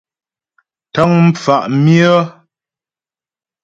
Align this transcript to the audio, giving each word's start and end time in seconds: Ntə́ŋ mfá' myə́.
Ntə́ŋ 0.89 1.09
mfá' 1.27 1.59
myə́. 1.83 2.19